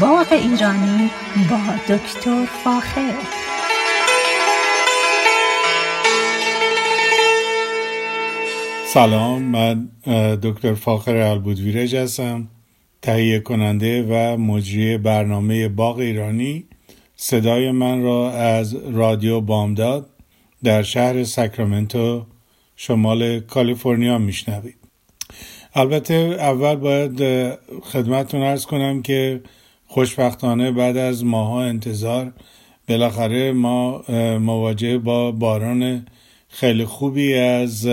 باغ 0.00 0.32
ایرانی 0.32 1.10
با 1.50 1.94
دکتر 1.94 2.44
فاخر. 2.64 3.14
سلام 8.86 9.42
من 9.42 9.88
دکتر 10.42 10.74
فاخر 10.74 11.16
البودویرج 11.16 11.96
هستم 11.96 12.48
تهیه 13.02 13.40
کننده 13.40 14.02
و 14.02 14.36
مجری 14.36 14.98
برنامه 14.98 15.68
باغ 15.68 15.98
ایرانی. 15.98 16.64
صدای 17.16 17.70
من 17.70 18.02
را 18.02 18.32
از 18.32 18.74
رادیو 18.74 19.40
بامداد 19.40 20.10
در 20.64 20.82
شهر 20.82 21.24
ساکرامنتو 21.24 22.26
شمال 22.76 23.40
کالیفرنیا 23.40 24.18
میشنوید. 24.18 24.78
البته 25.74 26.14
اول 26.14 26.74
باید 26.74 27.18
خدمتتون 27.82 28.42
ارز 28.42 28.66
کنم 28.66 29.02
که 29.02 29.40
خوشبختانه 29.90 30.72
بعد 30.72 30.96
از 30.96 31.24
ماها 31.24 31.62
انتظار 31.62 32.32
بالاخره 32.88 33.52
ما 33.52 34.04
مواجه 34.38 34.98
با 34.98 35.32
باران 35.32 36.06
خیلی 36.48 36.84
خوبی 36.84 37.34
از 37.34 37.88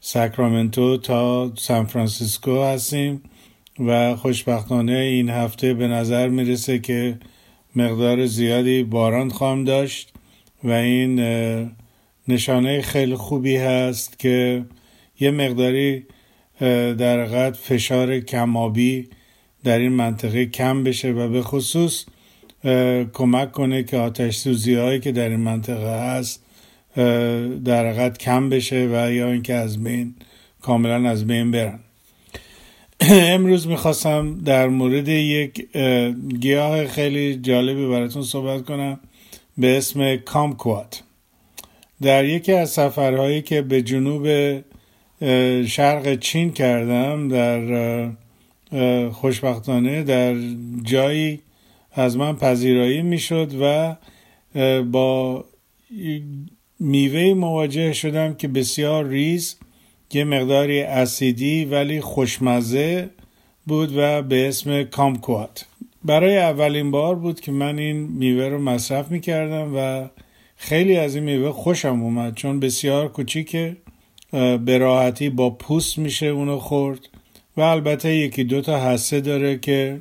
ساکرامنتو 0.00 0.96
تا 0.96 1.52
سان 1.56 1.86
فرانسیسکو 1.86 2.62
هستیم 2.62 3.22
و 3.78 4.16
خوشبختانه 4.16 4.92
این 4.92 5.30
هفته 5.30 5.74
به 5.74 5.88
نظر 5.88 6.28
می‌رسه 6.28 6.78
که 6.78 7.18
مقدار 7.76 8.26
زیادی 8.26 8.82
باران 8.82 9.28
خواهم 9.28 9.64
داشت 9.64 10.12
و 10.64 10.70
این 10.70 11.20
نشانه 12.28 12.80
خیلی 12.82 13.14
خوبی 13.14 13.56
هست 13.56 14.18
که 14.18 14.64
یه 15.20 15.30
مقداری 15.30 16.06
در 16.98 17.50
فشار 17.50 18.20
کمابی 18.20 19.08
در 19.64 19.78
این 19.78 19.92
منطقه 19.92 20.46
کم 20.46 20.84
بشه 20.84 21.12
و 21.12 21.28
به 21.28 21.42
خصوص 21.42 22.04
کمک 23.12 23.52
کنه 23.52 23.82
که 23.82 23.96
آتش 23.96 24.36
سوزی 24.36 24.74
هایی 24.74 25.00
که 25.00 25.12
در 25.12 25.28
این 25.28 25.40
منطقه 25.40 26.16
هست 26.16 26.42
در 27.64 27.92
قد 27.92 28.18
کم 28.18 28.48
بشه 28.48 28.88
و 28.92 29.12
یا 29.12 29.30
اینکه 29.30 29.54
از 29.54 29.84
بین 29.84 30.14
کاملا 30.62 31.10
از 31.10 31.26
بین 31.26 31.50
برن. 31.50 31.78
امروز 33.34 33.66
می‌خواستم 33.66 34.38
در 34.44 34.68
مورد 34.68 35.08
یک 35.08 35.68
گیاه 36.40 36.86
خیلی 36.86 37.36
جالبی 37.36 37.88
براتون 37.88 38.22
صحبت 38.22 38.64
کنم 38.64 39.00
به 39.58 39.78
اسم 39.78 40.16
کامکوات. 40.16 41.02
در 42.02 42.24
یکی 42.24 42.52
از 42.52 42.70
سفرهایی 42.70 43.42
که 43.42 43.62
به 43.62 43.82
جنوب 43.82 44.26
شرق 45.66 46.18
چین 46.18 46.52
کردم 46.52 47.28
در 47.28 48.10
خوشبختانه 49.12 50.02
در 50.02 50.34
جایی 50.82 51.40
از 51.92 52.16
من 52.16 52.36
پذیرایی 52.36 53.02
می‌شد 53.02 53.50
و 53.60 53.96
با 54.82 55.44
میوه 56.80 57.34
مواجه 57.34 57.92
شدم 57.92 58.34
که 58.34 58.48
بسیار 58.48 59.08
ریز 59.08 59.56
یه 60.12 60.24
مقداری 60.24 60.80
اسیدی 60.80 61.64
ولی 61.64 62.00
خوشمزه 62.00 63.10
بود 63.66 63.92
و 63.96 64.22
به 64.22 64.48
اسم 64.48 64.82
کامکوات. 64.82 65.66
برای 66.04 66.38
اولین 66.38 66.90
بار 66.90 67.14
بود 67.14 67.40
که 67.40 67.52
من 67.52 67.78
این 67.78 67.96
میوه 67.96 68.44
رو 68.48 68.58
مصرف 68.58 69.10
می‌کردم 69.10 69.72
و 69.76 70.08
خیلی 70.56 70.96
از 70.96 71.14
این 71.14 71.24
میوه 71.24 71.52
خوشم 71.52 72.02
اومد 72.02 72.34
چون 72.34 72.60
بسیار 72.60 73.08
کوچیکه 73.08 73.76
به 74.64 74.78
راحتی 74.78 75.30
با 75.30 75.50
پوست 75.50 75.98
میشه 75.98 76.26
اونو 76.26 76.58
خورد. 76.58 77.08
و 77.56 77.60
البته 77.60 78.14
یکی 78.14 78.44
دو 78.44 78.60
تا 78.60 78.92
حسه 78.92 79.20
داره 79.20 79.58
که 79.58 80.00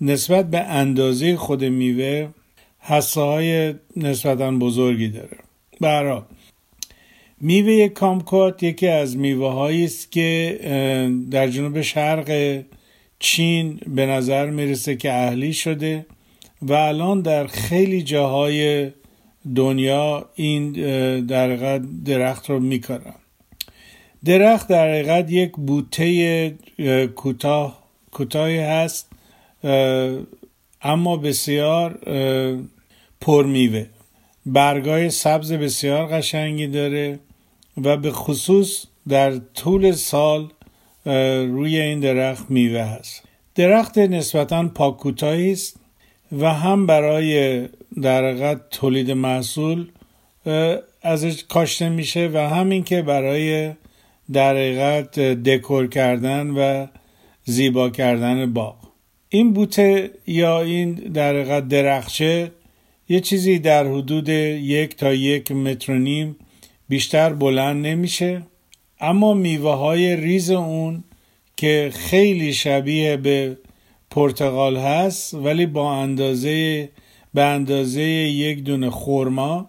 نسبت 0.00 0.50
به 0.50 0.60
اندازه 0.60 1.36
خود 1.36 1.64
میوه 1.64 2.28
حسه 2.80 3.20
های 3.20 3.74
نسبتا 3.96 4.50
بزرگی 4.50 5.08
داره. 5.08 5.36
برا 5.80 6.26
میوه 7.40 7.88
کامکات 7.88 8.62
یکی 8.62 8.88
از 8.88 9.16
میوه 9.16 9.52
هایی 9.52 9.84
است 9.84 10.12
که 10.12 10.58
در 11.30 11.48
جنوب 11.48 11.80
شرق 11.80 12.60
چین 13.18 13.80
به 13.86 14.06
نظر 14.06 14.50
می‌رسه 14.50 14.96
که 14.96 15.12
اهلی 15.12 15.52
شده 15.52 16.06
و 16.62 16.72
الان 16.72 17.20
در 17.20 17.46
خیلی 17.46 18.02
جاهای 18.02 18.90
دنیا 19.54 20.30
این 20.34 20.72
در 21.26 21.78
درخت 22.04 22.50
رو 22.50 22.60
میکارن. 22.60 23.14
درخت 24.24 24.68
در 24.68 24.88
حقیقت 24.88 25.30
یک 25.30 25.52
بوته 25.52 26.54
کوتاه 27.16 27.82
کوتاهی 28.10 28.58
هست 28.58 29.08
اما 30.82 31.16
بسیار 31.16 31.98
پرمیوه. 33.20 33.86
برگای 34.46 35.10
سبز 35.10 35.52
بسیار 35.52 36.06
قشنگی 36.06 36.66
داره 36.66 37.18
و 37.82 37.96
به 37.96 38.12
خصوص 38.12 38.86
در 39.08 39.38
طول 39.54 39.92
سال 39.92 40.48
روی 41.46 41.80
این 41.80 42.00
درخت 42.00 42.50
میوه 42.50 42.80
هست. 42.80 43.22
درخت 43.54 43.98
نسبتا 43.98 44.68
پاکوتایی 44.68 45.52
است 45.52 45.76
و 46.38 46.54
هم 46.54 46.86
برای 46.86 47.68
در 48.02 48.54
تولید 48.54 49.10
محصول 49.10 49.88
ازش 51.02 51.44
کاشته 51.44 51.88
میشه 51.88 52.30
و 52.32 52.38
همین 52.38 52.84
که 52.84 53.02
برای 53.02 53.72
در 54.32 54.54
حقیقت 54.56 55.20
دکور 55.20 55.86
کردن 55.86 56.50
و 56.50 56.86
زیبا 57.44 57.90
کردن 57.90 58.52
باغ. 58.52 58.76
این 59.28 59.52
بوته 59.52 60.10
یا 60.26 60.60
این 60.62 60.94
در 60.94 61.34
حقیقت 61.34 61.68
درخچه 61.68 62.52
یه 63.08 63.20
چیزی 63.20 63.58
در 63.58 63.86
حدود 63.86 64.28
یک 64.28 64.96
تا 64.96 65.14
یک 65.14 65.52
متر 65.52 65.98
نیم 65.98 66.36
بیشتر 66.88 67.32
بلند 67.32 67.86
نمیشه. 67.86 68.42
اما 69.00 69.34
میوه 69.34 69.74
های 69.74 70.16
ریز 70.16 70.50
اون 70.50 71.04
که 71.56 71.90
خیلی 71.94 72.52
شبیه 72.52 73.16
به 73.16 73.56
پرتغال 74.10 74.76
هست 74.76 75.34
ولی 75.34 75.66
با 75.66 75.94
اندازه 75.94 76.88
به 77.34 77.42
اندازه 77.42 78.02
یک 78.02 78.64
دونه 78.64 78.90
خورما 78.90 79.68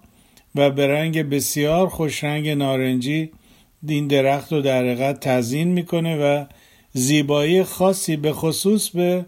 و 0.55 0.69
به 0.69 0.87
رنگ 0.87 1.29
بسیار 1.29 1.87
خوش 1.87 2.23
رنگ 2.23 2.49
نارنجی 2.49 3.31
این 3.91 4.07
درخت 4.07 4.53
رو 4.53 4.61
در 4.61 4.79
حقیقت 4.79 5.19
تزین 5.19 5.67
می‌کنه 5.67 6.17
و 6.17 6.45
زیبایی 6.93 7.63
خاصی 7.63 8.15
به 8.15 8.33
خصوص 8.33 8.89
به 8.89 9.25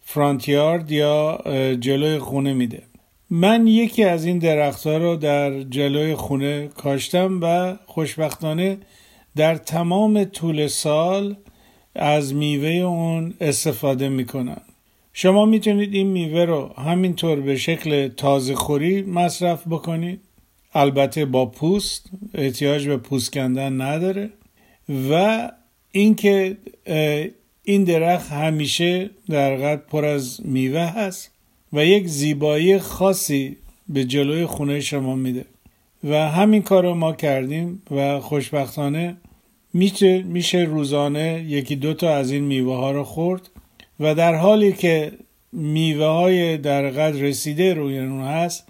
فرانتیارد 0.00 0.92
یا 0.92 1.38
جلوی 1.80 2.18
خونه 2.18 2.52
میده. 2.52 2.82
من 3.30 3.66
یکی 3.66 4.04
از 4.04 4.24
این 4.24 4.38
درختها 4.38 4.96
رو 4.96 5.16
در 5.16 5.62
جلوی 5.62 6.14
خونه 6.14 6.68
کاشتم 6.68 7.40
و 7.42 7.76
خوشبختانه 7.86 8.78
در 9.36 9.54
تمام 9.56 10.24
طول 10.24 10.66
سال 10.66 11.36
از 11.94 12.34
میوه 12.34 12.68
اون 12.68 13.34
استفاده 13.40 14.08
می‌کنم. 14.08 14.60
شما 15.12 15.44
می‌تونید 15.44 15.94
این 15.94 16.06
میوه 16.06 16.44
رو 16.44 16.72
همینطور 16.76 17.40
به 17.40 17.56
شکل 17.56 18.08
تازه 18.08 18.54
خوری 18.54 19.02
مصرف 19.02 19.62
بکنید. 19.70 20.20
البته 20.74 21.24
با 21.24 21.46
پوست 21.46 22.06
احتیاج 22.34 22.88
به 22.88 22.96
پوست 22.96 23.32
کندن 23.32 23.80
نداره 23.80 24.30
و 25.10 25.50
اینکه 25.92 26.56
این 27.62 27.84
درخت 27.84 28.32
همیشه 28.32 29.10
در 29.28 29.56
قد 29.56 29.86
پر 29.86 30.04
از 30.04 30.40
میوه 30.44 30.80
هست 30.80 31.30
و 31.72 31.84
یک 31.84 32.06
زیبایی 32.06 32.78
خاصی 32.78 33.56
به 33.88 34.04
جلوی 34.04 34.46
خونه 34.46 34.80
شما 34.80 35.14
میده 35.14 35.44
و 36.04 36.28
همین 36.28 36.62
کار 36.62 36.82
رو 36.82 36.94
ما 36.94 37.12
کردیم 37.12 37.82
و 37.90 38.20
خوشبختانه 38.20 39.16
میشه, 39.72 40.22
میشه 40.22 40.58
روزانه 40.58 41.44
یکی 41.48 41.76
دو 41.76 41.94
تا 41.94 42.14
از 42.14 42.30
این 42.30 42.44
میوه 42.44 42.76
ها 42.76 42.90
رو 42.90 43.04
خورد 43.04 43.50
و 44.00 44.14
در 44.14 44.34
حالی 44.34 44.72
که 44.72 45.12
میوه 45.52 46.06
های 46.06 46.58
در 46.58 46.90
قدر 46.90 47.18
رسیده 47.18 47.74
روی 47.74 47.98
اون 47.98 48.20
هست 48.20 48.68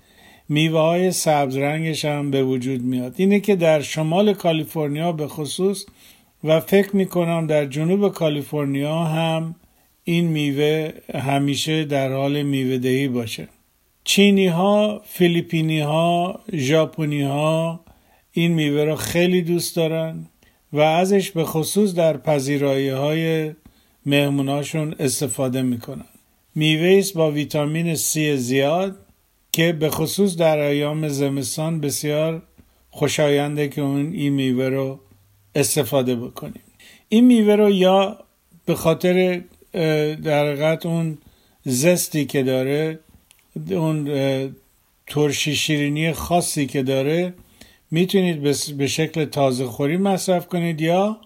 میوه 0.49 0.81
های 0.81 1.11
سبز 1.11 1.57
رنگش 1.57 2.05
هم 2.05 2.31
به 2.31 2.45
وجود 2.45 2.83
میاد. 2.83 3.15
اینه 3.17 3.41
که 3.41 3.57
در 3.57 3.83
شمال 3.83 4.35
کالیفرنیا 4.35 5.13
به 5.13 5.29
خصوص 5.29 5.85
و 6.45 6.61
فکر 6.61 6.97
می‌کنم 6.97 7.47
در 7.47 7.67
جنوب 7.67 8.13
کالیفرنیا 8.13 9.05
هم 9.05 9.55
این 10.05 10.27
میوه 10.27 10.93
همیشه 11.15 11.85
در 11.85 12.13
حال 12.13 12.43
میوه 12.43 12.79
دهی 12.79 13.09
باشه. 13.09 13.49
چینی 14.05 14.47
ها، 14.47 15.03
فیلیپینی 15.05 15.81
ها، 15.81 16.41
ژاپنی 16.55 17.23
ها 17.23 17.81
این 18.33 18.53
میوه 18.53 18.85
را 18.85 18.97
خیلی 18.97 19.43
دوست 19.43 19.77
دارن 19.77 20.27
و 20.73 20.81
ازش 20.81 21.31
به 21.31 21.45
خصوص 21.45 21.95
در 21.95 22.17
پذیرایی 22.17 22.89
های 22.89 23.53
مهموناشون 24.07 24.95
استفاده 25.01 25.63
می‌کنن. 25.63 26.05
میوه 26.55 26.99
است 26.99 27.15
با 27.15 27.31
ویتامین 27.31 27.95
C 27.95 28.19
زیاد 28.19 28.97
که 29.53 29.73
به 29.73 29.91
خصوص 29.91 30.37
در 30.37 30.59
ایام 30.59 31.09
زمستان 31.09 31.81
بسیار 31.81 32.43
خوشاینده 32.91 33.69
که 33.69 33.81
اون 33.81 34.13
این 34.13 34.33
میوه 34.33 34.69
رو 34.69 35.01
استفاده 35.55 36.17
بکنیم. 36.17 36.63
این 37.09 37.25
میوه 37.25 37.55
رو 37.55 37.71
یا 37.71 38.19
به 38.67 38.75
خاطر 38.75 39.43
در 40.23 40.87
اون 40.87 41.19
زستی 41.65 42.25
که 42.25 42.43
داره 42.43 42.99
اون 43.71 44.09
ترشی 45.07 45.57
شیرینی 45.57 46.13
خاصی 46.13 46.67
که 46.67 46.83
داره 46.83 47.35
می‌تونید 47.91 48.43
به 48.77 48.87
شکل 48.87 49.25
تازه 49.25 49.65
خوری 49.67 49.97
مصرف 49.97 50.47
کنید 50.47 50.81
یا 50.81 51.21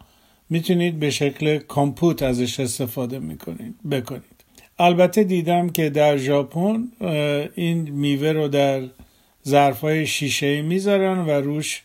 می‌تونید 0.51 0.99
به 1.01 1.11
شکل 1.11 1.59
کامپوت 1.59 2.23
ازش 2.23 2.61
استفاده 2.61 3.19
می‌کنید 3.19 3.75
بکنید. 3.91 4.32
البته 4.83 5.25
دیدم 5.25 5.69
که 5.69 5.91
در 5.91 6.17
ژاپن 6.17 6.89
این 7.55 7.91
میوه 7.91 8.33
رو 8.33 8.49
در 8.49 8.83
ظرفای 9.49 10.07
شیشه 10.07 10.63
می‌ذارن 10.63 11.19
و 11.19 11.31
روش 11.31 11.83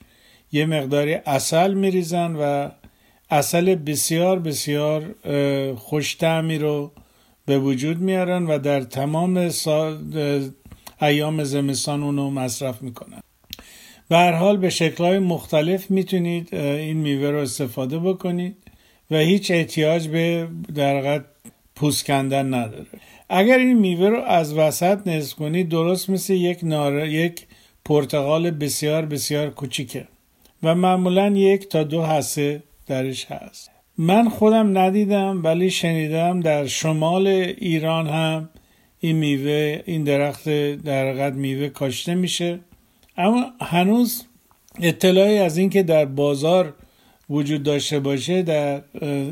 یه 0.52 0.66
مقداری 0.66 1.14
اصل 1.14 1.74
میریزن 1.74 2.36
و 2.36 2.70
اصل 3.30 3.76
بسیار 3.76 4.40
بسیار 4.40 5.16
خوشتعمی 5.76 6.58
رو 6.58 6.92
به 7.46 7.60
وجود 7.60 8.00
میارن 8.00 8.46
و 8.46 8.60
در 8.60 8.82
تمام 8.82 9.52
ایام 11.02 11.44
زمستان 11.44 12.04
اونو 12.04 12.30
مصرف 12.30 12.82
می‌کنن. 12.82 13.22
به 14.10 14.18
هر 14.18 14.32
حال 14.32 14.58
به 14.58 14.70
شکلهای 14.70 15.20
مختلف 15.20 15.92
می‌تونید 15.92 16.56
این 16.56 16.98
میوه 16.98 17.30
رو 17.30 17.38
استفاده 17.38 18.00
بکنید 18.00 18.58
و 19.12 19.18
هیچ 19.18 19.52
احتیاج 19.52 20.08
به 20.08 20.48
در 20.76 21.22
پوست 21.78 22.06
کندن 22.06 22.54
نداره. 22.54 22.86
اگر 23.30 23.58
این 23.58 23.78
میوه 23.80 24.10
رو 24.10 24.22
از 24.22 24.54
وسط 24.54 25.08
نصف 25.08 25.36
کنید 25.36 25.70
درست 25.70 26.10
مثل 26.10 26.34
یک 26.34 26.60
نار 26.64 27.08
یک 27.08 27.46
پرتقال 27.86 28.52
بسیار 28.52 29.06
بسیار 29.06 29.50
کوچیکه 29.50 30.08
و 30.64 30.76
معمولا 30.76 31.28
یک 31.30 31.70
تا 31.70 31.84
دو 31.84 32.06
حسه 32.06 32.64
درش 32.88 33.26
هست. 33.26 33.72
من 33.98 34.30
خودم 34.30 34.78
ندیدم 34.78 35.44
ولی 35.44 35.70
شنیدم 35.70 36.40
در 36.40 36.66
شمال 36.66 37.28
ایران 37.28 38.08
هم 38.08 38.50
این 39.00 39.16
میوه 39.16 39.82
این 39.86 40.04
درخت 40.04 40.50
در 40.84 41.32
میوه 41.32 41.70
کاشته 41.70 42.16
میشه. 42.16 42.60
اما 43.18 43.46
هنوز 43.62 44.24
اطلاعی 44.82 45.38
از 45.38 45.58
اینکه 45.58 45.84
در 45.84 46.06
بازار 46.06 46.74
وجود 47.30 47.64
داشته 47.64 48.00
باشه 48.00 48.42
در 48.42 48.82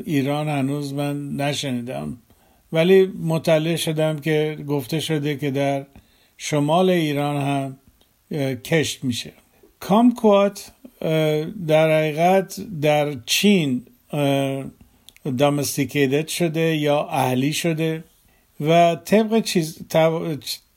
ایران 0.06 0.48
هنوز 0.48 0.94
من 0.94 1.36
نشنیدم. 1.36 2.18
ولی 2.76 3.06
مطلع 3.06 3.76
شدم 3.76 4.20
که 4.20 4.58
گفته 4.68 5.00
شده 5.00 5.36
که 5.36 5.52
در 5.52 5.86
شمال 6.38 6.90
ایران 6.90 7.42
هم 7.42 7.78
کشت 8.56 9.04
میشه. 9.04 9.32
کامکوات 9.80 10.72
در 11.68 12.00
حقیقت 12.00 12.60
در 12.82 13.14
چین 13.26 13.86
دامستیکیدت 15.38 16.28
شده 16.28 16.76
یا 16.76 17.08
اهلی 17.08 17.54
شده 17.54 18.04
و 18.60 18.96
طبق, 19.06 19.44
چیز، 19.44 19.80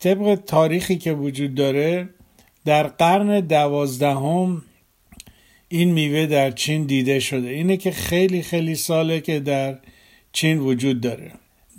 طبق 0.00 0.34
تاریخی 0.46 0.96
که 0.96 1.12
وجود 1.12 1.54
داره 1.54 2.08
در 2.64 2.82
قرن 2.82 3.40
دوازدهم 3.40 4.62
این 5.68 5.92
میوه 5.92 6.26
در 6.26 6.50
چین 6.50 6.84
دیده 6.84 7.20
شده. 7.20 7.48
اینه 7.48 7.76
که 7.76 7.90
خیلی 7.90 8.42
خیلی 8.42 8.74
ساله 8.74 9.20
که 9.20 9.40
در 9.40 9.78
چین 10.32 10.58
وجود 10.58 11.00
داره. 11.00 11.32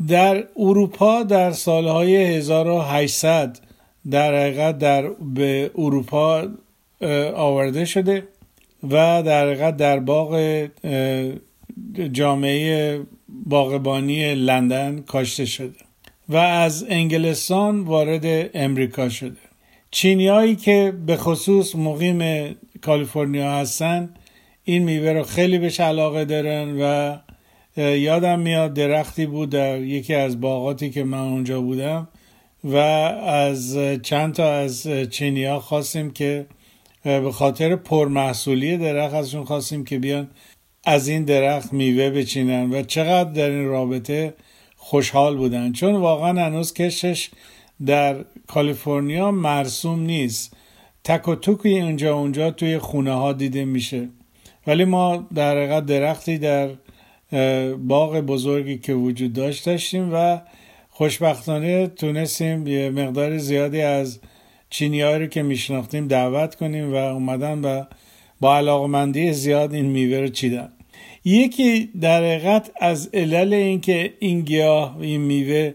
در 0.07 0.44
اروپا 0.57 1.24
در 1.24 1.51
سالهای 1.51 2.16
1800 2.16 3.60
در 4.12 4.36
حقیقت 4.36 4.78
در 4.78 5.10
به 5.10 5.72
اروپا 5.75 6.48
آورده 7.36 7.86
شده 7.86 8.28
و 8.84 9.24
در 9.24 9.46
حقیقت 9.46 9.78
در 9.78 10.00
باغ 10.00 10.68
جامعه 12.12 13.00
باغبانی 13.30 14.36
لندن 14.36 15.04
کاشته 15.07 15.46
شده 15.46 15.75
و 16.30 16.38
از 16.38 16.86
انگلستان 16.90 17.81
وارد 17.81 18.50
امریکا 18.54 19.10
شده. 19.10 19.38
چینیایی 19.92 20.56
که 20.56 20.94
به 21.06 21.18
خصوص 21.18 21.75
مقیم 21.75 22.56
کالیفرنیا 22.81 23.51
هستن 23.51 24.10
این 24.63 24.84
میوه 24.84 25.12
رو 25.12 25.24
خیلی 25.24 25.57
بهش 25.57 25.80
علاقه 25.80 26.25
دارن 26.25 26.81
و 26.81 27.16
یادم 27.80 28.40
میاد 28.40 28.74
درختی 28.74 29.26
بود 29.26 29.50
در 29.50 29.81
یکی 29.81 30.14
از 30.14 30.42
باغاتی 30.42 30.90
که 30.90 31.04
من 31.04 31.18
اونجا 31.18 31.62
بودم 31.62 32.08
و 32.64 32.76
از 32.76 33.78
چند 34.04 34.34
تا 34.34 34.54
از 34.54 34.88
چینیا 35.10 35.60
خواستیم 35.60 36.12
که 36.12 36.46
به 37.04 37.31
خاطر 37.31 37.76
پرمحصولی 37.76 38.78
درخت 38.78 39.14
ازشون 39.14 39.44
خواستیم 39.44 39.86
که 39.86 40.00
بیان 40.00 40.30
از 40.84 41.08
این 41.08 41.24
درخت 41.26 41.74
میوه 41.74 42.10
بچینن 42.10 42.74
و 42.74 42.84
چقدر 42.84 43.31
در 43.31 43.50
این 43.50 43.68
رابطه 43.68 44.34
خوشحال 44.78 45.38
بودن. 45.38 45.72
چون 45.72 45.96
واقعا 45.96 46.46
هنوز 46.46 46.74
کشش 46.74 47.30
در 47.86 48.25
کالیفرنیا 48.48 49.32
مرسوم 49.32 50.00
نیست. 50.00 50.54
تک 51.04 51.28
و 51.28 51.36
توکی 51.36 51.70
اینجا 51.70 52.16
اونجا 52.16 52.52
توی 52.52 52.78
خونه 52.78 53.14
ها 53.14 53.34
دیده 53.34 53.66
میشه. 53.66 54.10
ولی 54.68 54.86
ما 54.86 55.28
در 55.36 55.58
حقیقت 55.58 55.86
درختی 55.86 56.38
در 56.38 56.70
باغ 57.88 58.20
بزرگی 58.20 58.78
که 58.78 58.94
وجود 58.94 59.34
داشت 59.34 59.66
داشتیم 59.66 60.10
و 60.14 60.42
خوشبختانه 60.90 61.88
تونستیم 61.88 62.68
یه 62.68 62.90
مقدار 62.90 63.38
زیادی 63.38 63.81
از 63.81 64.20
چینی 64.70 65.04
رو 65.04 65.26
که 65.26 65.44
میشناختیم 65.44 66.08
دعوت 66.08 66.56
کنیم 66.56 66.94
و 66.94 66.96
اومدن 66.96 67.62
و 67.62 67.84
با 68.40 68.58
علاقمندی 68.58 69.34
زیاد 69.34 69.74
این 69.74 69.86
میوه 69.86 70.20
رو 70.20 70.28
چیدن. 70.28 70.70
یکی 71.26 71.90
در 72.02 72.24
حقیقت 72.24 72.72
از 72.81 73.10
علل 73.14 73.54
اینکه 73.54 74.14
این 74.20 74.42
گیاه 74.42 74.98
این 75.00 75.22
میوه 75.22 75.74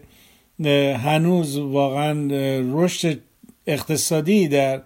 هنوز 0.97 1.57
واقعا 1.57 2.27
رشد 2.73 3.19
اقتصادی 3.67 4.47
در 4.47 4.81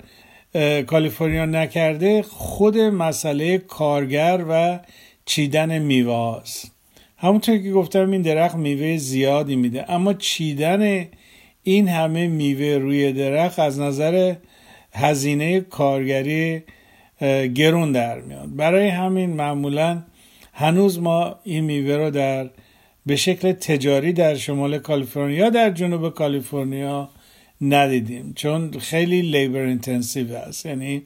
کالیفرنیا 0.88 1.46
نکرده 1.46 2.22
خود 2.22 2.78
مسئله 2.78 3.58
کارگر 3.58 4.46
و 4.50 4.80
چیدن 5.30 5.80
میوه 5.80 6.14
هاست. 6.14 6.72
همونطور 7.18 7.58
که 7.58 7.72
گفتم 7.72 8.12
این 8.12 8.22
درخت 8.22 8.56
میوه 8.56 8.98
زیادی 8.98 9.56
میده 9.56 9.92
اما 9.92 10.14
چیدن 10.14 11.08
این 11.64 11.88
همه 11.88 12.28
میوه 12.28 12.78
روی 12.78 13.14
درخت 13.14 13.60
از 13.60 13.80
نظر 13.80 14.36
هزینه 14.94 15.62
کارگری 15.62 16.64
گرون 17.56 17.92
در 17.92 18.22
میاد. 18.22 18.56
برای 18.56 18.88
همین 18.88 19.30
معمولا 19.30 20.04
هنوز 20.54 21.00
ما 21.00 21.36
این 21.44 21.64
میوه 21.64 21.96
رو 21.96 22.10
در 22.10 22.50
به 23.06 23.16
شکل 23.16 23.52
تجاری 23.52 24.14
در 24.14 24.36
شمال 24.36 24.78
کالیفرنیا 24.78 25.50
در 25.50 25.70
جنوب 25.70 26.10
کالیفرنیا 26.10 27.10
ندیدیم 27.62 28.34
چون 28.36 28.72
خیلی 28.72 29.22
labor 29.22 29.62
intensive 29.62 30.34
است. 30.34 30.66
یعنی 30.66 31.04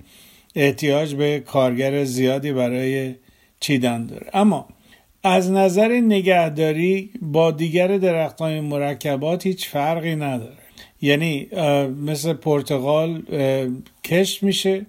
احتیاج 0.55 1.15
به 1.15 1.39
کارگر 1.39 2.03
زیادی 2.03 2.53
برای 2.53 3.15
چیدن 3.63 4.05
داره. 4.05 4.27
اما 4.33 4.67
از 5.23 5.51
نظر 5.51 5.87
نگهداری 5.87 7.09
با 7.21 7.51
دیگر 7.51 7.97
درختان 7.97 8.59
مرکبات 8.59 9.45
هیچ 9.45 9.69
فرقی 9.69 10.15
نداره. 10.15 10.63
یعنی 11.01 11.47
مثل 12.05 12.33
پرتغال 12.33 13.21
کشت 14.03 14.43
میشه 14.43 14.85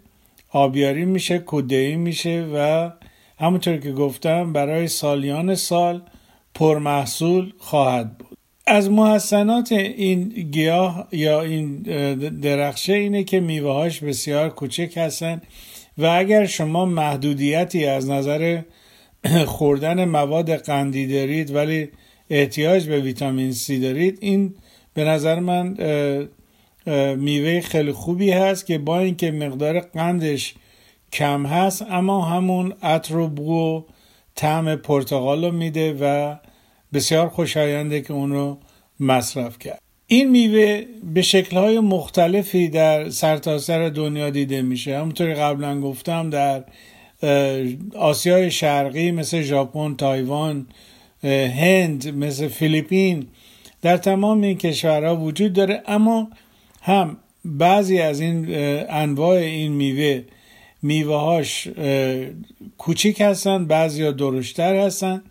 آبیاری 0.51 1.05
میشه 1.05 1.43
کدهی 1.47 1.97
میشه 1.97 2.47
و 2.55 2.91
همونطور 3.39 3.77
که 3.77 3.93
گفتم 3.93 4.53
برای 4.53 4.89
سالیان 4.89 5.55
سال 5.55 6.03
پرمحصول 6.55 7.53
خواهد 7.59 8.19
بود. 8.19 8.39
از 8.67 8.91
محسنات 8.91 9.73
این 9.73 10.29
گیاه 10.29 11.09
یا 11.13 11.43
این 11.43 11.83
درخشه 12.43 12.93
اینه 12.93 13.25
که 13.25 13.41
میوهاش 13.41 14.01
بسیار 14.01 14.49
کوچک 14.49 14.93
هستن. 14.97 15.43
و 15.99 16.07
اگر 16.07 16.47
شما 16.47 16.85
محدودیتی 16.85 17.87
از 17.87 18.11
نظر 18.11 18.63
خوردن 19.47 20.05
مواد 20.05 20.57
قندی 20.57 21.07
دارید 21.07 21.55
ولی 21.55 21.89
احتیاج 22.31 22.89
به 22.89 23.01
ویتامین 23.01 23.53
سی 23.53 23.81
دارید 23.81 24.19
این 24.21 24.55
به 24.95 25.05
نظر 25.05 25.41
من 25.41 25.77
میوه 27.17 27.61
خیلی 27.61 27.93
خوبی 27.93 28.31
هست 28.31 28.67
که 28.67 28.79
با 28.79 28.99
اینکه 28.99 29.31
مقدار 29.31 29.81
قندش 29.81 30.55
کم 31.13 31.47
هست 31.47 31.83
اما 31.83 32.25
همون 32.25 32.73
عطر 32.83 33.17
و 33.17 33.29
بو 33.29 33.85
طعم 34.35 34.77
پرتقال 34.77 35.45
رو 35.45 35.53
میده 35.53 35.97
و 36.01 36.37
بسیار 36.93 37.29
خوشاینده 37.29 38.01
که 38.01 38.13
اون 38.13 38.33
رو 38.33 38.59
مصرف 39.01 39.59
کرد. 39.59 39.84
این 40.07 40.31
میوه 40.31 40.85
به 41.15 41.23
شکلهای 41.23 41.81
مختلفی 41.81 42.69
در 42.69 43.09
سرتاسر 43.11 43.89
سر 43.89 43.89
دنیا 43.89 44.31
دیده 44.31 44.63
میشه. 44.63 44.99
همونطوری 44.99 45.35
قبلا 45.35 45.81
گفتم 45.81 46.31
در 46.31 46.65
آسیای 47.95 48.51
شرقی 48.51 49.11
مثل 49.11 49.43
ژاپن، 49.43 49.95
تایوان، 49.95 50.67
هند 51.23 52.09
مثل 52.09 52.49
فیلیپین 52.49 53.27
در 53.83 53.97
تمام 53.97 54.43
این 54.43 54.59
کشورها 54.59 55.17
وجود 55.17 55.53
داره. 55.53 55.83
اما 55.87 56.29
هم 56.83 57.17
بعضی 57.45 58.01
از 58.01 58.21
این 58.21 58.47
انواع 58.89 59.37
این 59.37 59.73
میوه 59.73 60.23
میوه 60.83 61.17
هاش 61.17 61.69
کوچیک 62.79 63.21
هستن 63.21 63.67
بعضی 63.67 64.03
ها 64.03 64.11
درشتر 64.11 64.77
هستن 64.77 65.23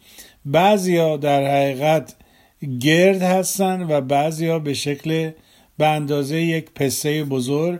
بعضی 0.45 0.97
ها 0.97 1.17
در 1.17 1.45
حقیقت 1.45 2.15
گرد 2.79 3.21
هستن 3.21 3.81
و 3.89 4.01
بعضی 4.01 4.47
ها 4.47 4.59
به 4.59 4.73
شکل 4.73 5.31
به 5.77 5.87
اندازه 5.87 6.41
یک 6.41 6.65
پسته 6.75 7.23
بزرگ 7.23 7.79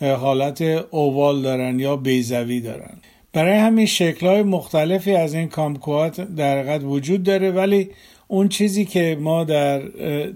حالت 0.00 0.62
اووال 0.90 1.42
دارن 1.42 1.80
یا 1.80 1.96
بیزوی 1.96 2.60
دارن. 2.60 2.98
برای 3.32 3.58
همین 3.58 3.86
شکل 3.86 4.26
های 4.26 4.42
مختلفی 4.42 5.14
از 5.14 5.34
این 5.34 5.48
کامکوات 5.48 6.20
در 6.20 6.58
حقیقت 6.58 6.80
وجود 6.84 7.22
داره 7.22 7.50
ولی 7.50 7.90
اون 8.28 8.48
چیزی 8.48 8.84
که 8.84 9.16
ما 9.20 9.44
در 9.44 9.82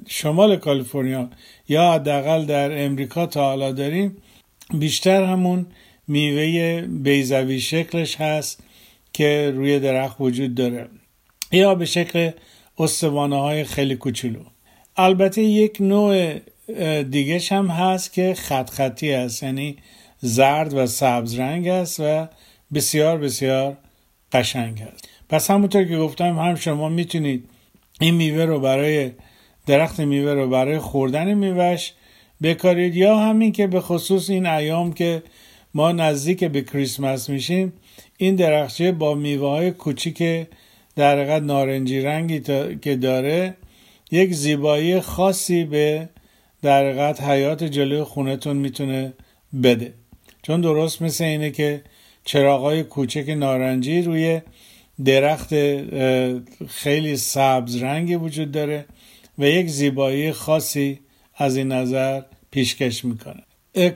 شمال 0.06 0.56
کالیفرنیا 0.56 1.30
یا 1.68 1.92
حداقل 1.92 2.44
در 2.44 2.84
امریکا 2.84 3.26
تا 3.26 3.44
حالا 3.44 3.72
داریم 3.72 4.16
بیشتر 4.74 5.24
همون 5.24 5.66
میوه 6.08 6.80
بیزوی 6.80 7.60
شکلش 7.60 8.16
هست 8.16 8.62
که 9.12 9.52
روی 9.54 9.78
درخت 9.78 10.16
وجود 10.20 10.54
داره. 10.54 10.88
یا 11.52 11.74
به 11.74 11.84
شکل 11.84 12.30
استوانه 12.78 13.40
های 13.40 13.64
خیلی 13.64 13.96
کوچولو. 13.96 14.40
البته 14.96 15.42
یک 15.42 15.76
نوع 15.80 16.38
دیگه 17.02 17.40
هم 17.50 17.66
هست 17.66 18.12
که 18.12 18.34
خط 18.34 18.70
خطی 18.70 19.12
است. 19.12 19.42
یعنی 19.42 19.76
زرد 20.20 20.74
و 20.74 20.86
سبز 20.86 21.38
رنگ 21.38 21.68
است 21.68 22.00
و 22.00 22.28
بسیار 22.74 23.18
بسیار 23.18 23.76
قشنگ 24.32 24.82
است. 24.82 25.08
پس 25.28 25.50
همونطور 25.50 25.84
که 25.84 25.96
گفتم 25.96 26.38
هم 26.38 26.54
شما 26.54 26.88
می‌تونید 26.88 27.44
این 28.00 28.14
میوه 28.14 28.44
رو 28.44 28.60
برای 28.60 29.10
درخت 29.66 30.00
میوه 30.00 30.32
رو 30.32 30.48
برای 30.48 30.78
خوردن 30.78 31.34
میوهش 31.34 31.92
بکارید 32.42 32.96
یا 32.96 33.18
همین 33.18 33.52
که 33.52 33.66
به 33.66 33.80
خصوص 33.80 34.30
این 34.30 34.46
ایام 34.46 34.92
که 34.92 35.22
ما 35.74 35.92
نزدیک 35.92 36.44
به 36.44 36.62
کریسمس 36.62 37.28
میشیم 37.28 37.72
این 38.16 38.34
درخچه 38.34 38.92
با 38.92 39.14
میوه 39.14 39.48
های 39.48 39.70
کوچیک 39.70 40.46
در 40.98 41.18
حقیقت 41.18 41.42
نارنجی 41.42 42.00
رنگی 42.00 42.40
که 42.82 42.96
داره 42.96 43.56
یک 44.10 44.34
زیبایی 44.34 45.00
خاصی 45.00 45.64
به 45.64 46.08
در 46.62 46.86
حقیقت 46.86 47.22
حیات 47.22 47.64
جلوی 47.64 48.02
خونتون 48.02 48.56
می‌تونه 48.56 49.12
بده. 49.62 49.94
چون 50.42 50.60
درست 50.60 51.02
مثل 51.02 51.24
اینه 51.24 51.50
که 51.50 51.82
چراغای 52.24 52.82
کوچک 52.82 53.28
نارنجی 53.28 54.02
روی 54.02 54.40
درخت 55.04 55.54
خیلی 56.68 57.16
سبز 57.16 57.82
رنگی 57.82 58.14
وجود 58.14 58.52
داره 58.52 58.84
و 59.38 59.44
یک 59.44 59.66
زیبایی 59.68 60.32
خاصی 60.32 61.00
از 61.36 61.56
این 61.56 61.72
نظر 61.72 62.22
پیشکش 62.50 63.04
می‌کنه. 63.04 63.42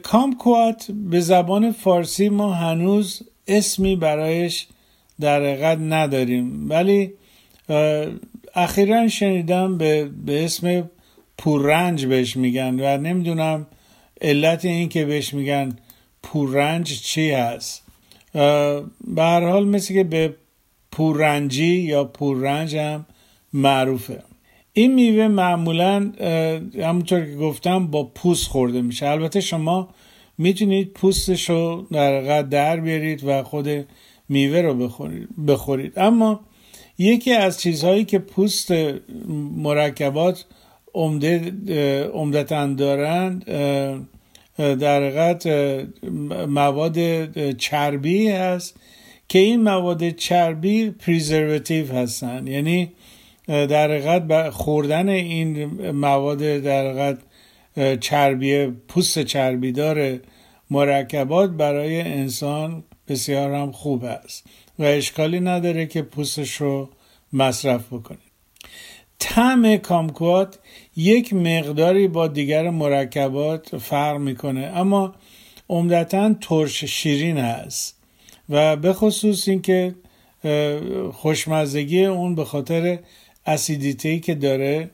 کامکوات 0.03 0.91
به 1.11 1.21
زبان 1.21 1.73
فارسی 1.73 2.29
ما 2.29 2.53
هنوز 2.53 3.23
اسمی 3.47 3.97
برایش 3.97 4.67
در 5.21 5.41
حقیقت 5.41 5.79
نداریم. 5.81 6.71
ولی 6.71 7.13
اخیرا 8.55 9.09
شنیدم 9.09 9.79
به, 9.79 10.11
به 10.27 10.45
اسم 10.45 10.91
پوررنج 11.39 12.07
بهش 12.07 12.37
میگن 12.37 12.81
و 12.81 12.99
نمی‌دونم 12.99 13.67
علت 14.21 14.65
این 14.65 14.89
که 14.89 15.05
بهش 15.05 15.35
میگن 15.35 15.77
پوررنج 16.23 17.01
چی 17.01 17.31
هست. 17.31 17.83
به 18.35 19.23
هر 19.23 19.49
حال 19.49 19.69
مثل 19.69 19.95
که 19.95 20.05
به 20.05 20.35
پوررنجی 20.93 21.77
یا 21.77 22.05
پوررنج 22.05 22.77
هم 22.77 23.07
معروفه. 23.53 24.23
این 24.73 24.95
میوه 24.95 25.29
معمولا 25.29 26.13
همونطور 26.81 27.25
که 27.25 27.37
گفتم 27.37 27.87
با 27.87 28.05
پوست 28.05 28.49
خورده 28.49 28.83
میشه. 28.83 29.07
البته 29.07 29.41
شما 29.41 29.89
می‌تونید 30.39 30.93
پوستش 30.93 31.51
رو 31.51 31.87
در 31.93 32.43
در 32.43 32.77
بیارید 32.81 33.25
و 33.25 33.43
خود 33.43 33.87
میوه 34.33 34.61
رو 34.61 34.75
بخورید, 34.75 35.29
بخورید. 35.47 35.93
اما 35.99 36.41
یکی 36.99 37.33
از 37.33 37.61
چیزهایی 37.61 38.05
که 38.05 38.19
پوست 38.19 38.73
مرکبات 39.57 40.45
عمدتا 42.15 42.67
دارند 42.67 43.45
در 44.59 45.03
حقیقت 45.03 45.47
مواد 46.49 46.97
چربی 47.57 48.29
هست 48.29 48.77
که 49.29 49.39
این 49.39 49.63
مواد 49.63 50.11
چربی 50.11 50.91
پریزرواتیو 50.91 51.93
هستن 51.93 52.47
یعنی 52.47 52.93
در 53.47 53.91
حقیقت 53.91 54.51
خوردن 54.51 55.09
این 55.09 55.65
مواد 55.91 56.39
در 56.39 56.91
حقیقت 56.91 57.19
چربی 58.01 58.67
پوست 58.67 59.19
چربی 59.19 59.73
داره 59.73 60.21
مرکبات 60.71 61.51
برای 61.51 62.01
انسان 62.01 62.85
بسیار 63.13 63.55
هم 63.55 63.73
خوب 63.73 64.05
است 64.05 64.45
و 64.79 64.83
اشکالی 64.83 65.41
نداره 65.41 65.87
که 65.87 66.03
پوستش 66.03 66.55
رو 66.55 66.89
مصرف 67.33 67.87
بکنید 67.87 68.33
طعم 69.19 69.77
کامکوات 69.77 70.59
یک 70.97 71.35
مقداری 71.35 72.09
با 72.09 72.29
دیگر 72.29 72.71
مرکبات 72.71 73.77
فرق 73.77 74.17
می‌کنه 74.17 74.61
اما 74.61 75.15
عمدتا 75.69 76.35
ترش 76.41 76.85
شیرین 76.85 77.39
هست 77.39 77.97
و 78.49 78.77
به 78.77 78.93
خصوص 78.93 79.49
اینکه 79.49 79.95
خوشمزگی 81.13 82.05
اون 82.05 82.35
به 82.35 82.45
خاطر 82.45 82.99
اسیدیتی 83.47 84.21
که 84.21 84.35
داره 84.35 84.91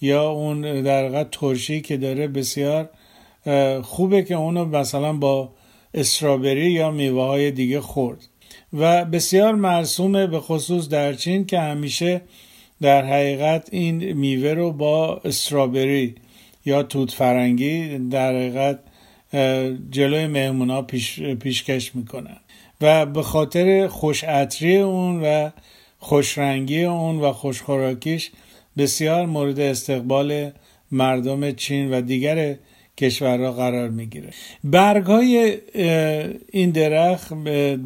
یا 0.00 0.30
اون 0.30 0.82
در 0.82 1.24
ترشی 1.24 1.80
که 1.80 1.96
داره 1.96 2.26
بسیار 2.28 2.90
خوبه 3.82 4.22
که 4.22 4.34
اونو 4.34 4.64
مثلا 4.64 5.12
با 5.12 5.50
استرابری 5.94 6.70
یا 6.70 6.90
میوه 6.90 7.22
های 7.22 7.50
دیگه 7.50 7.80
خورد. 7.80 8.28
و 8.72 9.04
بسیار 9.04 9.54
مرسومه 9.54 10.26
به 10.26 10.40
خصوص 10.40 10.88
در 10.88 11.12
چین 11.12 11.46
که 11.46 11.60
همیشه 11.60 12.20
در 12.80 13.04
حقیقت 13.04 13.68
این 13.72 14.12
میوه 14.12 14.54
رو 14.54 14.72
با 14.72 15.20
استرابری 15.24 16.14
یا 16.64 16.82
توت 16.82 17.10
فرنگی 17.10 17.98
در 17.98 18.36
حقیقت 18.36 18.78
جلوی 19.90 20.26
مهمونا 20.26 20.82
پیش، 20.82 21.20
پیشکش 21.20 21.94
می‌کنن. 21.94 22.36
و 22.80 23.06
به 23.06 23.22
خاطر 23.22 23.86
خوش 23.86 24.24
اون 24.64 25.20
و 25.22 25.50
خوشرنگی 25.98 26.84
اون 26.84 27.20
و 27.20 27.32
خوشخوراکیش 27.32 28.30
بسیار 28.78 29.26
مورد 29.26 29.60
استقبال 29.60 30.50
مردم 30.90 31.50
چین 31.50 31.94
و 31.94 32.00
دیگر 32.00 32.56
کشورها 33.02 33.52
قرار 33.52 33.88
می‌گیره. 33.88 34.30
برگ 34.64 35.04
های 35.04 35.58
این 36.52 36.70
درخت 36.70 37.34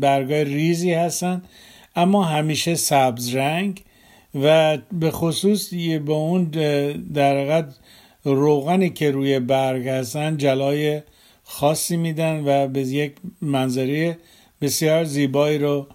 برگ 0.00 0.32
های 0.32 0.44
ریزی 0.44 0.92
هستن 0.92 1.42
اما 1.96 2.24
همیشه 2.24 2.74
سبز 2.74 3.34
رنگ 3.34 3.82
و 4.42 4.78
به 4.92 5.10
خصوص 5.10 5.74
به 6.06 6.12
اون 6.12 6.44
در 7.14 7.64
روغنی 8.24 8.90
که 8.90 9.10
روی 9.10 9.40
برگ 9.40 9.88
هستن 9.88 10.36
جلای 10.36 11.02
خاصی 11.44 11.96
میدن 11.96 12.42
و 12.46 12.68
به 12.68 12.80
یک 12.80 13.12
منظره 13.40 14.18
بسیار 14.60 15.04
زیبایی 15.04 15.58
رو 15.58 15.86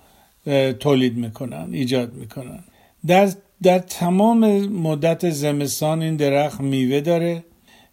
تولید 0.80 1.18
می‌کنن 1.18 1.70
ایجاد 1.72 2.13
می‌کنن. 2.13 2.63
در, 3.08 3.30
در 3.63 3.80
تمام 3.80 4.40
مدت 4.68 5.30
زمستان 5.30 6.01
این 6.01 6.16
درخت 6.16 6.62
میوه 6.62 7.00
داره. 7.00 7.44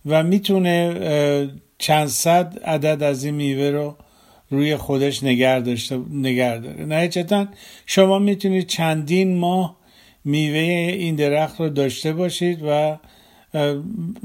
و 0.09 0.23
می‌تونه 0.23 1.51
چند 1.79 2.09
صد 2.09 2.59
عدد 2.65 3.03
از 3.03 3.25
این 3.25 3.35
میوه 3.35 3.71
رو 3.71 3.97
روی 4.51 4.77
خودش 4.77 5.23
نگر 5.23 5.61
داشته 5.61 5.99
نگر 6.13 6.57
داره. 6.57 6.85
نهایتا 6.85 7.47
شما 7.87 8.19
می‌تونید 8.19 8.67
چندین 8.67 9.37
ماه 9.37 9.77
میوه 10.25 10.59
این 10.59 11.15
درخت 11.15 11.61
رو 11.61 11.69
داشته 11.69 12.13
باشید 12.13 12.61
و 12.67 12.99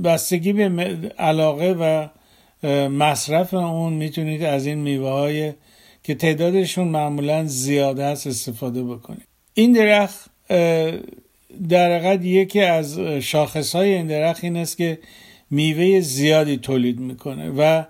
بستگی 0.03 0.53
به 0.53 1.11
علاقه 1.19 1.71
و 1.71 2.07
مصرف 2.87 3.53
اون 3.53 3.93
می‌تونید 3.93 4.43
از 4.43 4.65
این 4.65 4.77
میوه 4.77 5.09
های 5.09 5.53
که 6.03 6.15
تعدادشون 6.15 6.87
معمولا 6.87 7.45
زیاده 7.45 8.03
است 8.03 8.27
استفاده 8.27 8.83
بکنید. 8.83 9.27
این 9.53 9.73
درخت 9.73 10.29
در 11.69 12.23
یکی 12.23 12.61
از 12.61 12.99
شاخص 12.99 13.75
های 13.75 13.93
این 13.93 14.07
درخت 14.07 14.43
این 14.43 14.57
است 14.57 14.77
که 14.77 14.99
میوه 15.53 15.99
زیادی 15.99 16.57
تولید 16.57 16.99
می‌کنه 16.99 17.49
و 17.49 17.83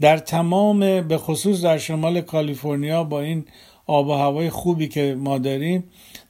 در 0.00 0.18
تمام 0.18 1.00
به 1.00 1.18
خصوص 1.18 1.62
در 1.62 1.78
شمال 1.78 2.20
کالیفرنیا 2.20 3.04
با 3.04 3.20
این 3.20 3.44
آب 3.86 4.08
و 4.08 4.12
هوای 4.12 4.50
خوبی 4.50 4.88
که 4.88 5.16
ما 5.18 5.38
داریم 5.38 5.84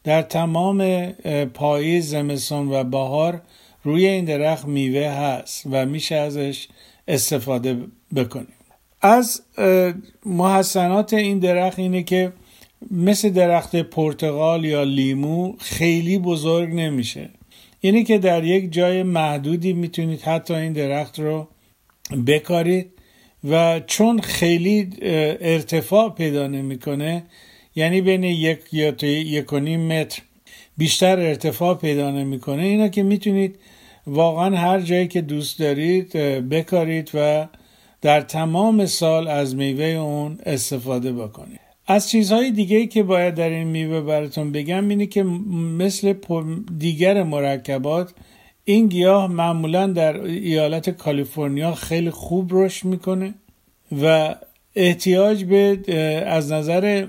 در 0.05 0.23
تمام 0.23 1.07
پاییز 1.55 2.09
زمستان 2.09 2.73
و 2.73 2.85
بهار 2.85 3.43
روی 3.85 4.07
این 4.07 4.25
درخت 4.25 4.65
میوه 4.65 5.09
هست 5.09 5.63
و 5.71 5.87
میشه 5.87 6.15
ازش 6.15 6.69
استفاده 7.09 7.77
بکنیم. 8.17 8.57
از 9.03 9.43
محسنات 10.27 11.15
این 11.15 11.39
درخت 11.39 11.79
اینه 11.79 12.03
که 12.03 12.33
مثل 12.91 13.29
درخت 13.31 13.77
پرتغال 13.77 14.65
یا 14.65 14.83
لیمو 14.83 15.55
خیلی 15.59 16.19
بزرگ 16.19 16.75
نمیشه. 16.75 17.31
اینه 17.87 18.05
که 18.05 18.19
در 18.19 18.45
یک 18.45 18.73
جای 18.73 19.03
محدودی 19.03 19.73
می‌تونید 19.73 20.23
حتی 20.23 20.55
این 20.55 20.73
درخت 20.73 21.19
رو 21.19 21.49
بکارید 22.27 22.91
و 23.51 23.81
چون 23.87 24.21
خیلی 24.21 24.91
ارتفاع 25.41 26.15
پیدا 26.15 26.47
نمی‌کنه 26.47 27.23
یعنی 27.75 28.01
بین 28.01 28.25
یک 28.25 28.59
یا 28.73 28.95
یک 29.03 29.53
و 29.53 29.59
نیم 29.59 29.81
متر 29.81 30.23
بیشتر 30.77 31.19
ارتفاع 31.19 31.75
پیدا 31.75 32.11
نمی‌کنه 32.11 32.63
اینا 32.63 32.89
که 32.89 33.03
می‌تونید 33.03 33.59
واقعا 34.07 34.57
هر 34.57 34.81
جایی 34.81 35.09
که 35.09 35.21
دوست 35.21 35.59
دارید 35.59 36.13
بکارید 36.49 37.11
و 37.15 37.47
در 38.03 38.21
تمام 38.21 38.87
سال 38.87 39.29
از 39.29 39.57
میوه 39.57 39.85
اون 39.85 40.39
استفاده 40.47 41.13
بکنید. 41.13 41.66
از 41.87 42.11
چیزهای 42.11 42.51
دیگه 42.51 42.87
که 42.87 43.03
باید 43.03 43.35
در 43.35 43.49
این 43.49 43.69
میوه 43.69 44.01
براتون 44.01 44.53
بگم 44.53 44.89
اینه 44.89 45.07
که 45.07 45.23
مثل 45.23 46.15
دیگر 46.79 47.23
مرکبات 47.23 48.15
این 48.65 48.89
گیاه 48.89 49.27
معمولا 49.27 49.87
در 49.87 50.21
ایالت 50.21 50.91
کالیفرنیا 50.91 51.75
خیلی 51.75 52.11
خوب 52.11 52.51
رشد 52.53 52.85
می‌کنه 52.87 53.35
و 54.03 54.35
احتیاج 54.77 55.45
به 55.45 55.79
از 56.27 56.53
نظر 56.53 57.07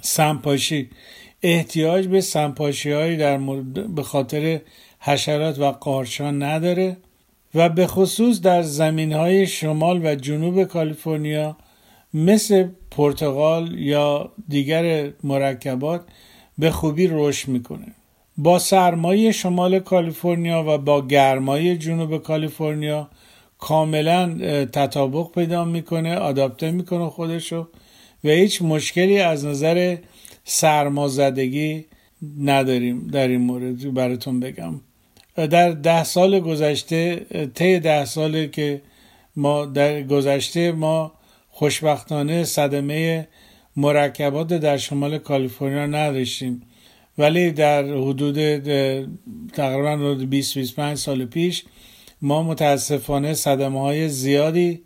سمپاشی 0.00 0.90
احتیاج 1.42 2.06
به 2.06 2.20
سمپاشی 2.20 2.90
هایی 2.90 3.16
در 3.16 3.38
به 3.94 4.02
خاطر 4.02 4.60
حشرات 5.00 5.58
و 5.58 5.64
قارچان 5.72 6.42
نداره 6.42 6.96
و 7.54 7.68
به 7.68 7.86
خصوص 7.86 8.40
در 8.40 8.62
زمین 8.62 9.12
های 9.12 9.46
شمال 9.46 10.06
و 10.06 10.14
جنوب 10.14 10.64
کالیفرنیا 10.64 11.56
مثل 12.14 12.68
پرتغال 12.96 13.78
یا 13.78 14.32
دیگر 14.48 15.10
مرکبات 15.24 16.00
به 16.58 16.70
خوبی 16.70 17.06
رشد 17.10 17.48
می‌کنه. 17.48 17.86
با 18.36 18.58
سرمایه 18.58 19.32
شمال 19.32 19.78
کالیفرنیا 19.78 20.64
و 20.68 20.78
با 20.78 21.06
گرمای 21.06 21.76
جنوب 21.78 22.22
کالیفرنیا 22.22 23.08
کاملا 23.58 24.38
تطابق 24.64 25.30
پیدا 25.34 25.64
می‌کنه 25.64 26.16
آداپته 26.16 26.70
می‌کنه 26.70 27.08
خودشو 27.10 27.68
و 28.24 28.28
هیچ 28.28 28.62
مشکلی 28.62 29.18
از 29.18 29.44
نظر 29.44 29.96
سرمازدگی 30.44 31.84
نداریم 32.40 33.06
در 33.06 33.28
این 33.28 33.40
مورد 33.40 33.94
براتون 33.94 34.40
بگم. 34.40 34.80
در 35.36 35.70
ده 35.70 36.04
سال 36.04 36.40
گذشته 36.40 37.26
طی 37.54 37.80
ده 37.80 38.04
ساله 38.04 38.48
که 38.48 38.82
ما 39.36 39.66
در 39.66 40.02
گذشته 40.02 40.72
ما 40.72 41.12
خوشبختانه 41.62 42.44
صدمه 42.44 43.28
مرکبات 43.76 44.48
در 44.48 44.76
شمال 44.76 45.18
کالیفرنیا 45.18 45.86
نداشتیم. 45.86 46.62
ولی 47.18 47.50
در 47.50 47.84
حدود 47.84 48.38
تقریبا 49.52 50.14
20 50.14 50.54
25 50.54 50.98
سال 50.98 51.24
پیش 51.24 51.64
ما 52.22 52.42
متاسفانه 52.42 53.34
صدمه 53.34 53.80
های 53.80 54.08
زیادی 54.08 54.80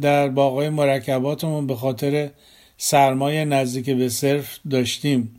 در 0.00 0.28
باقای 0.28 0.68
مرکباتمون 0.68 1.66
به 1.66 1.74
خاطر 1.74 2.30
سرمایه 2.76 3.44
نزدیک 3.44 3.90
به 3.90 4.08
صرف 4.08 4.58
داشتیم. 4.70 5.30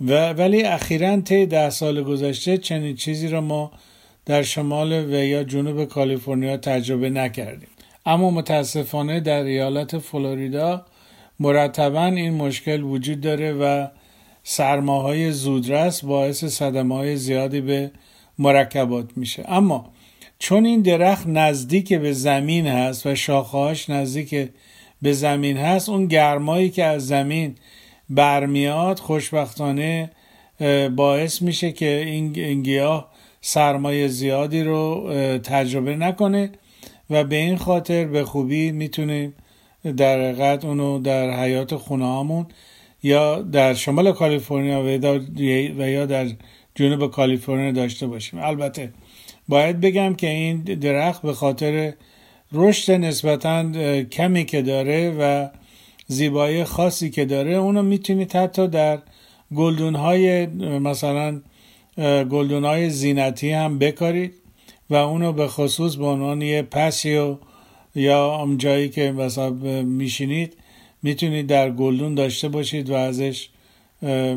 و 0.00 0.32
ولی 0.32 0.62
اخیرا 0.62 1.20
طی 1.20 1.46
ده 1.46 1.70
سال 1.70 2.02
گذشته 2.02 2.58
چنین 2.58 2.96
چیزی 2.96 3.28
را 3.28 3.40
ما 3.40 3.72
در 4.26 4.42
شمال 4.42 4.92
و 4.92 5.24
یا 5.24 5.44
جنوب 5.44 5.84
کالیفرنیا 5.84 6.56
تجربه 6.56 7.10
نکردیم. 7.10 7.68
اما 8.06 8.30
متاسفانه 8.30 9.20
در 9.20 9.42
ایالت 9.42 9.98
فلوریدا 9.98 10.86
مرتبا 11.40 12.04
این 12.04 12.34
مشکل 12.34 12.82
وجود 12.82 13.20
داره 13.20 13.52
و 13.52 13.86
سرماهای 14.42 15.32
زودرس 15.32 16.04
باعث 16.04 16.44
صدمه 16.44 16.94
های 16.94 17.16
زیادی 17.16 17.60
به 17.60 17.90
مرکبات 18.38 19.10
میشه. 19.16 19.44
اما 19.48 19.92
چون 20.38 20.64
این 20.66 20.82
درخت 20.82 21.26
نزدیک 21.26 21.92
به 21.94 22.12
زمین 22.12 22.66
هست 22.66 23.06
و 23.06 23.14
شاخهاش 23.14 23.90
نزدیک 23.90 24.50
به 25.02 25.12
زمین 25.12 25.56
هست 25.56 25.88
اون 25.88 26.06
گرمایی 26.06 26.70
که 26.70 26.84
از 26.84 27.06
زمین 27.06 27.54
برمیاد 28.10 28.98
خوشبختانه 28.98 30.10
باعث 30.96 31.42
میشه 31.42 31.72
که 31.72 32.02
این 32.06 32.62
گیاه 32.62 33.10
سرمایه 33.40 34.08
زیادی 34.08 34.62
رو 34.62 35.10
تجربه 35.38 35.96
نکنه. 35.96 36.50
و 37.10 37.24
به 37.24 37.36
این 37.36 37.56
خاطر 37.56 38.04
به 38.04 38.24
خوبی 38.24 38.72
می‌تونیم 38.72 39.34
در 39.96 40.20
حقیقت 40.20 40.64
اونو 40.64 40.98
در 40.98 41.42
حیات 41.42 41.76
خونه 41.76 42.04
همون 42.04 42.46
یا 43.02 43.42
در 43.42 43.74
شمال 43.74 44.12
کالیفرنیا 44.12 44.82
و 45.78 45.88
یا 45.88 46.06
در 46.06 46.28
جنوب 46.74 47.10
کالیفرنیا 47.10 47.72
داشته 47.72 48.06
باشیم. 48.06 48.38
البته 48.42 48.92
باید 49.48 49.80
بگم 49.80 50.14
که 50.14 50.28
این 50.28 50.62
درخت 50.62 51.22
به 51.22 51.32
خاطر 51.32 51.92
رشد 52.52 52.92
نسبتا 52.92 53.72
کمی 54.02 54.44
که 54.44 54.62
داره 54.62 55.10
و 55.20 55.48
زیبایی 56.06 56.64
خاصی 56.64 57.10
که 57.10 57.24
داره 57.24 57.54
اونو 57.54 57.82
می‌تونید 57.82 58.36
حتی 58.36 58.68
در 58.68 58.98
گلدون 59.54 59.94
های 59.94 60.46
مثلا 60.78 61.40
گلدون 62.30 62.64
های 62.64 62.90
زینتی 62.90 63.50
هم 63.50 63.78
بکارید. 63.78 64.32
و 64.90 64.94
اونو 64.94 65.32
به 65.32 65.48
خصوص 65.48 65.96
به 65.96 66.06
عنوان 66.06 66.42
یه 66.42 66.62
پسیو 66.62 67.36
یا 67.94 68.48
جایی 68.56 68.88
که 68.88 69.12
مثلا 69.12 69.50
میشینید 69.82 70.56
می‌تونید 71.02 71.46
در 71.46 71.70
گلدون 71.70 72.14
داشته 72.14 72.48
باشید 72.48 72.90
و 72.90 72.94
ازش 72.94 73.48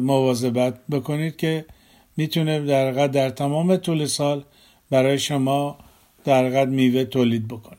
مواظبت 0.02 0.88
بکنید 0.92 1.36
که 1.36 1.66
می‌تونه 2.18 2.60
در 2.60 3.08
در 3.08 3.30
تمام 3.30 3.76
طول 3.76 4.06
سال 4.06 4.44
برای 4.90 5.20
شما 5.20 5.78
در 6.26 6.66
میوه 6.66 7.04
تولید 7.04 7.48
بکنه. 7.48 7.78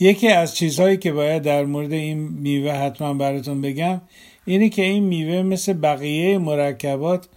یکی 0.00 0.28
از 0.28 0.56
چیزهایی 0.56 0.96
که 0.96 1.12
باید 1.12 1.42
در 1.42 1.64
مورد 1.64 1.92
این 1.92 2.18
میوه 2.18 2.72
حتما 2.72 3.14
براتون 3.14 3.60
بگم 3.60 4.00
اینه 4.46 4.68
که 4.68 4.82
این 4.82 5.04
میوه 5.04 5.42
مثل 5.42 5.72
بقیه 5.72 6.38
مرکبات 6.38 7.28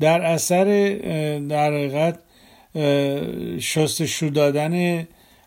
در 0.00 0.22
اثر 0.22 0.64
در 1.48 1.72
حقیقت 1.72 2.18
شستشو 3.60 4.28
دادن 4.28 5.06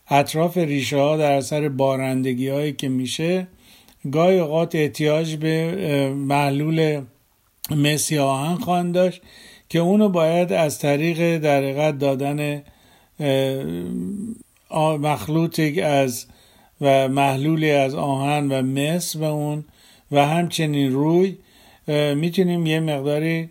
اطراف 0.10 0.58
ریشه 0.58 0.98
ها 0.98 1.18
در 1.18 1.32
اثر 1.32 1.70
بارندگی 1.70 2.48
هایی 2.48 2.74
که 2.74 2.90
میشه 2.90 3.48
گاهی 4.12 4.40
اوقات 4.40 4.76
احتیاج 4.76 5.36
به 5.36 5.74
محلول 6.13 7.02
مسی 7.72 8.18
آهن 8.18 8.56
خواهند 8.56 8.94
داشت 8.94 9.22
که 9.70 9.80
اونو 9.80 10.10
باید 10.10 10.54
از 10.54 10.80
طریق 10.80 11.38
در 11.38 11.92
دادن 11.92 12.63
مخلوطی 15.00 15.82
از 15.82 16.26
و 16.82 17.08
محلولی 17.08 17.72
از 17.72 17.96
آهن 17.96 18.52
و 18.52 18.62
مس 18.62 19.16
و 19.16 19.24
اون 19.24 19.66
و 20.12 20.26
همچنین 20.26 20.94
روی 20.94 21.38
می‌تونیم 22.16 22.66
یه 22.66 22.80
مقداری 22.80 23.50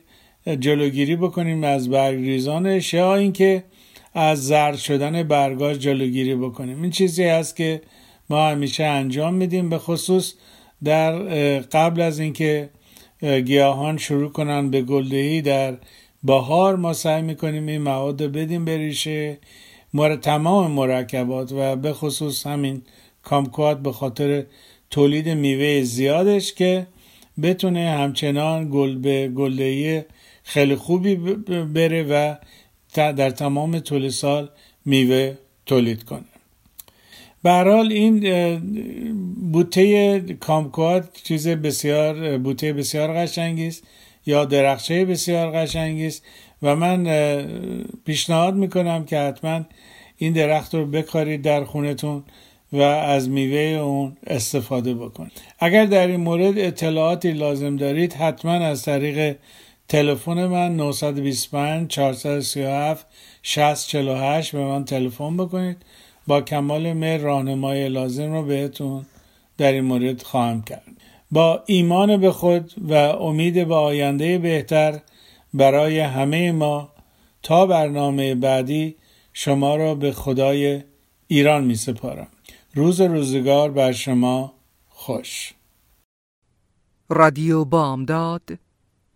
جلوگیری 0.54 1.16
بکنیم 1.16 1.64
از 1.64 1.90
برگریزانش 1.90 2.94
یا 2.94 3.16
اینکه 3.16 3.64
از 4.14 4.46
زرد 4.46 4.76
شدن 4.76 5.22
برگاش 5.22 5.78
جلوگیری 5.78 6.34
بکنیم. 6.34 6.82
این 6.82 6.90
چیزی 6.90 7.24
هست 7.24 7.56
که 7.56 7.82
ما 8.30 8.48
همیشه 8.48 8.84
انجام 8.84 9.34
میدیم 9.34 9.70
به 9.70 9.78
خصوص 9.78 10.34
در 10.84 11.12
قبل 11.58 12.00
از 12.00 12.18
اینکه 12.18 12.70
گیاهان 13.22 13.96
شروع 13.96 14.32
کنن 14.32 14.70
به 14.70 14.82
گلدهی 14.82 15.42
در 15.42 15.76
بهار 16.22 16.76
ما 16.76 16.92
سعی 16.92 17.22
می‌کنیم 17.22 17.66
این 17.66 17.82
مواد 17.82 18.22
بدیم 18.22 18.64
بریشه 18.64 19.38
مر... 19.94 20.16
تمام 20.16 20.70
مرکبات 20.70 21.52
و 21.52 21.76
به 21.76 21.92
خصوص 21.92 22.46
همین 22.46 22.82
کامکوات 23.22 23.78
به 23.78 23.92
خاطر 23.92 24.44
تولید 24.90 25.28
میوه 25.28 25.82
زیادش 25.82 26.54
که 26.54 26.86
بتونه 27.42 27.90
همچنان 27.90 28.70
گل 28.72 28.98
به 28.98 29.28
گلدهی 29.28 30.02
خیلی 30.48 30.76
خوبی 30.76 31.14
بره 31.74 32.02
و 32.02 32.34
در 32.94 33.30
تمام 33.30 33.78
طول 33.78 34.08
سال 34.08 34.48
میوه 34.84 35.34
تولید 35.66 36.04
کنه. 36.04 36.24
برحال 37.42 37.92
این 37.92 38.20
بوته 39.52 40.20
کامکوات 40.20 41.08
چیز 41.22 41.48
بسیار 41.48 42.38
بوته 42.38 42.72
بسیار 42.72 43.12
قشنگی 43.12 43.66
است 43.66 43.82
یا 44.26 44.44
درخچه 44.44 45.04
بسیار 45.04 45.50
قشنگی 45.50 46.06
است 46.06 46.22
و 46.62 46.76
من 46.76 47.06
پیشنهاد 48.04 48.54
می‌کنم 48.54 49.04
که 49.04 49.18
حتما 49.18 49.60
این 50.16 50.32
درخت 50.32 50.74
رو 50.74 50.86
بکارید 50.86 51.42
در 51.42 51.64
خونتون 51.64 52.24
و 52.72 52.80
از 52.80 53.28
میوه 53.28 53.58
اون 53.58 54.16
استفاده 54.26 54.94
بکنید. 54.94 55.32
اگر 55.58 55.84
در 55.84 56.06
این 56.06 56.20
مورد 56.20 56.58
اطلاعاتی 56.58 57.32
لازم 57.32 57.76
دارید 57.76 58.12
حتما 58.12 58.52
از 58.52 58.82
طریق 58.82 59.36
تلفن 59.88 60.46
من 60.46 60.76
925 60.76 61.88
437 61.88 63.06
6048 63.42 64.52
به 64.52 64.64
من 64.64 64.84
تلفن 64.84 65.36
بکنید. 65.36 65.76
با 66.26 66.40
کمال 66.40 66.92
مهر 66.92 67.20
راهنمای 67.20 67.88
لازم 67.88 68.32
رو 68.32 68.42
بهتون 68.42 69.06
در 69.58 69.72
این 69.72 69.84
مورد 69.84 70.22
خواهم 70.22 70.62
کرد. 70.62 70.82
با 71.30 71.62
ایمان 71.66 72.16
به 72.16 72.32
خود 72.32 72.72
و 72.78 72.94
امید 72.94 73.68
به 73.68 73.74
آینده 73.74 74.38
بهتر 74.38 75.00
برای 75.54 76.00
همه 76.00 76.52
ما 76.52 76.88
تا 77.42 77.66
برنامه 77.66 78.34
بعدی 78.34 78.96
شما 79.32 79.76
را 79.76 79.94
به 79.94 80.12
خدای 80.12 80.82
ایران 81.26 81.64
می 81.64 81.74
سپارم. 81.74 82.28
روز 82.74 83.00
روزگار 83.00 83.70
بر 83.70 83.92
شما 83.92 84.54
خوش. 84.88 85.54
رادیو 87.08 87.64
بامداد 87.64 88.58